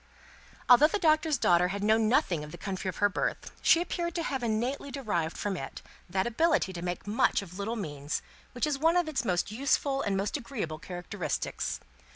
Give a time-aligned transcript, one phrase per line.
[0.67, 4.15] Although the Doctor's daughter had known nothing of the country of her birth, she appeared
[4.15, 8.65] to have innately derived from it that ability to make much of little means, which
[8.65, 11.79] is one of its most useful and most agreeable characteristics.